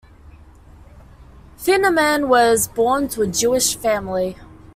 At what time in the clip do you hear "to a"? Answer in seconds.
3.09-3.27